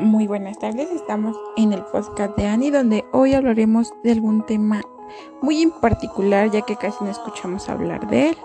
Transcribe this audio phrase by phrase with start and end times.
[0.00, 4.80] buenas tardes, estamos en el podcast de Ani donde hoy hablaremos de algún tema
[5.42, 8.38] muy en particular ya que casi no escuchamos hablar de él.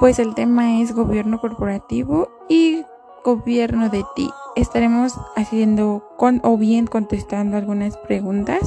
[0.00, 2.84] Pues el tema es gobierno corporativo y
[3.24, 4.30] gobierno de ti.
[4.54, 8.60] Estaremos haciendo con o bien contestando algunas preguntas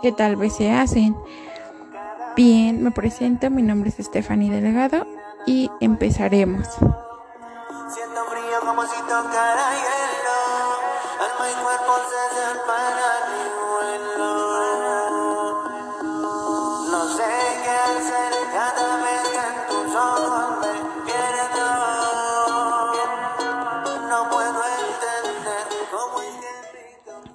[0.00, 1.16] que tal vez se hacen.
[2.36, 5.06] Bien, me presento, mi nombre es Stephanie Delegado
[5.44, 6.68] y empezaremos.
[6.68, 9.02] Siento frío como si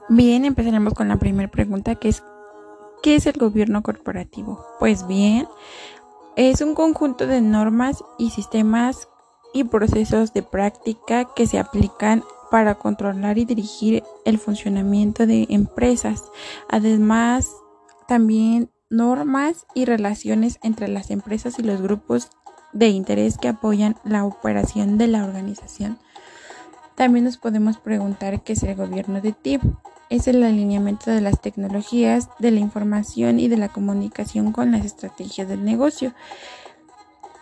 [0.10, 2.24] Bien, empezaremos con la primera pregunta que es
[3.04, 4.66] ¿Qué es el gobierno corporativo?
[4.80, 5.50] Pues bien,
[6.38, 9.10] es un conjunto de normas y sistemas
[9.54, 16.24] y procesos de práctica que se aplican para controlar y dirigir el funcionamiento de empresas.
[16.70, 17.50] Además,
[18.08, 22.30] también normas y relaciones entre las empresas y los grupos
[22.74, 25.98] de interés que apoyan la operación de la organización.
[26.96, 29.62] También nos podemos preguntar qué es el gobierno de TIP.
[30.10, 34.86] Es el alineamiento de las tecnologías, de la información y de la comunicación con las
[34.86, 36.14] estrategias del negocio.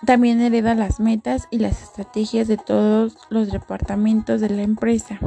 [0.05, 5.19] También hereda las metas y las estrategias de todos los departamentos de la empresa.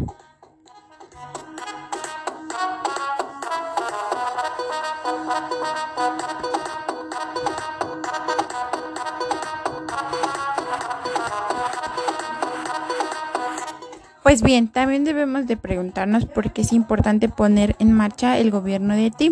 [14.25, 18.97] Pues bien, también debemos de preguntarnos por qué es importante poner en marcha el gobierno
[18.97, 19.31] de ti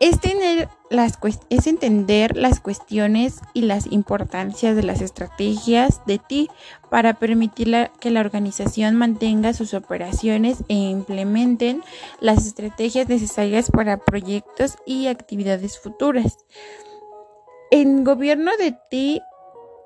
[0.00, 6.48] es, entender las cuestiones y las importancias de las estrategias de ti
[6.90, 11.82] para permitir que la organización mantenga sus operaciones e implementen
[12.20, 16.38] las estrategias necesarias para proyectos y actividades futuras.
[17.70, 19.20] En gobierno de ti,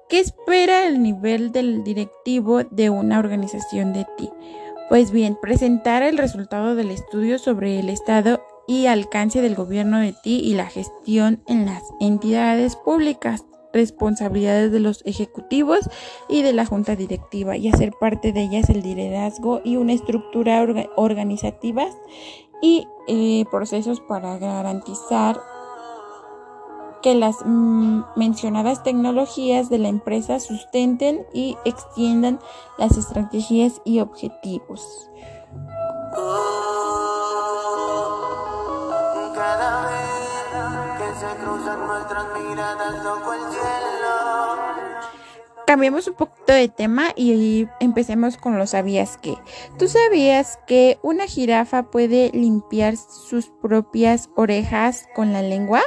[0.08, 4.30] ¿qué espera el nivel del directivo de una organización de ti?
[4.88, 10.14] Pues bien, presentar el resultado del estudio sobre el estado y alcance del gobierno de
[10.14, 13.44] ti y la gestión en las entidades públicas,
[13.74, 15.90] responsabilidades de los ejecutivos
[16.26, 20.66] y de la junta directiva y hacer parte de ellas el liderazgo y una estructura
[20.96, 21.84] organizativa
[22.62, 25.38] y eh, procesos para garantizar
[27.02, 32.38] que las mm, mencionadas tecnologías de la empresa sustenten y extiendan
[32.78, 35.10] las estrategias y objetivos.
[45.66, 49.38] Cambiemos un poquito de tema y empecemos con lo sabías que.
[49.78, 55.80] ¿Tú sabías que una jirafa puede limpiar sus propias orejas con la lengua?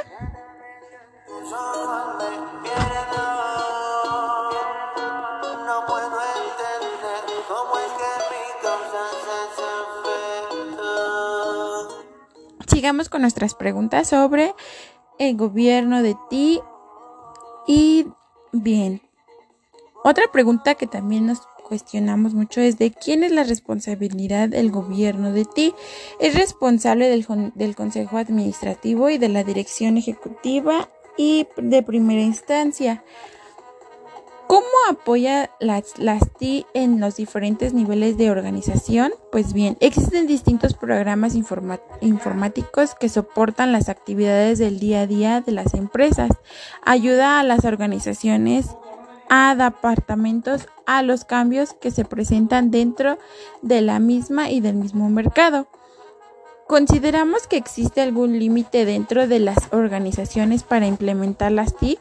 [12.66, 14.54] Sigamos con nuestras preguntas sobre
[15.18, 16.60] el gobierno de ti
[17.66, 18.06] y
[18.52, 19.02] bien.
[20.04, 25.32] Otra pregunta que también nos cuestionamos mucho es de quién es la responsabilidad del gobierno
[25.32, 25.74] de ti.
[26.20, 33.02] Es responsable del, del Consejo Administrativo y de la Dirección Ejecutiva y de primera instancia.
[34.56, 35.92] ¿Cómo apoya las,
[36.38, 39.12] TI en los diferentes niveles de organización?
[39.30, 45.52] Pues bien, existen distintos programas informáticos que soportan las actividades del día a día de
[45.52, 46.30] las empresas.
[46.82, 48.68] Ayuda a las organizaciones
[49.28, 53.18] a departamentos a los cambios que se presentan dentro
[53.60, 55.68] de la misma y del mismo mercado.
[56.66, 61.96] ¿Consideramos que existe algún límite dentro de las organizaciones para implementar las TI?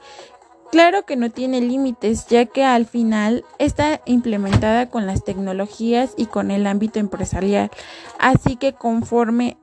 [0.75, 6.25] Claro que no tiene límites, ya que al final está implementada con las tecnologías y
[6.25, 7.71] con el ámbito empresarial.
[8.19, 9.55] Así que conforme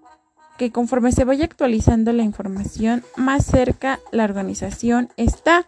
[0.56, 5.66] que conforme se vaya actualizando la información, más cerca la organización está.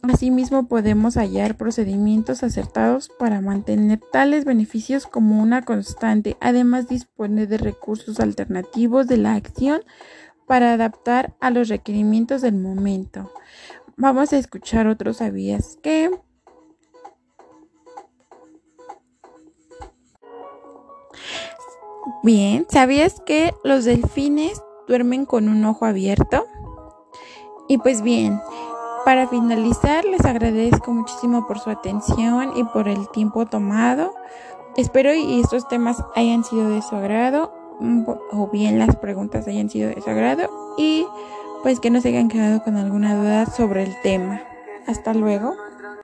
[0.00, 6.38] Asimismo, podemos hallar procedimientos acertados para mantener tales beneficios como una constante.
[6.40, 9.82] Además, dispone de recursos alternativos de la acción
[10.46, 13.30] para adaptar a los requerimientos del momento.
[14.02, 16.10] Vamos a escuchar otros sabías que.
[22.24, 26.44] Bien, ¿sabías que los delfines duermen con un ojo abierto?
[27.68, 28.40] Y pues bien,
[29.04, 34.16] para finalizar les agradezco muchísimo por su atención y por el tiempo tomado.
[34.76, 38.02] espero y estos temas hayan sido de su agrado mm,
[38.32, 41.06] o bien las preguntas hayan sido de su agrado y
[41.62, 44.42] pues que no se hayan quedado con alguna duda sobre el tema.
[44.86, 45.56] Hasta luego.